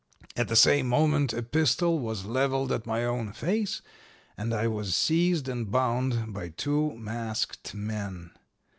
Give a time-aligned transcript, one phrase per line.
[0.35, 3.83] At the same moment a pistol was leveled at my own face
[4.35, 8.31] and I was seized and bound by two masked men.